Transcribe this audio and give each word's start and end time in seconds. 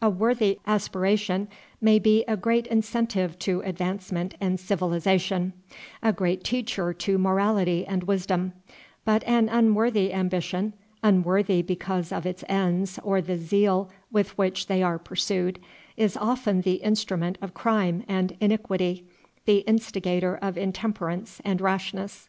A 0.00 0.08
worthy 0.08 0.60
aspiration 0.68 1.48
may 1.80 1.98
be 1.98 2.22
a 2.26 2.36
great 2.36 2.68
incentive 2.68 3.36
to 3.40 3.60
advancement 3.62 4.34
and 4.40 4.60
civilization, 4.60 5.52
a 6.00 6.12
great 6.12 6.44
teacher 6.44 6.92
to 6.92 7.18
morality 7.18 7.84
and 7.84 8.04
wisdom; 8.04 8.52
but 9.04 9.24
an 9.24 9.48
unworthy 9.48 10.12
ambition, 10.12 10.74
unworthy 11.02 11.60
because 11.60 12.12
of 12.12 12.24
its 12.24 12.44
ends 12.48 13.00
or 13.02 13.20
the 13.20 13.36
zeal 13.36 13.90
with 14.12 14.38
which 14.38 14.68
they 14.68 14.80
are 14.80 14.96
pursued, 14.96 15.58
is 15.96 16.16
often 16.16 16.60
the 16.60 16.74
instrument 16.74 17.36
of 17.42 17.52
crime 17.52 18.04
and 18.06 18.36
iniquity, 18.40 19.08
the 19.44 19.66
instigator 19.66 20.36
of 20.40 20.56
intemperance 20.56 21.40
and 21.44 21.60
rashness. 21.60 22.28